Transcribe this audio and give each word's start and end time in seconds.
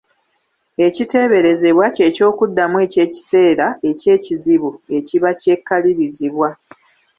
Ekiteeberezebwa, 0.87 1.85
kye 1.95 2.07
ky’okuddamu 2.15 2.77
eky’ekiseera 2.85 3.67
eky’ekizibu 3.89 4.69
ekiba 4.97 5.29
kyekalirizibwa. 5.39 6.49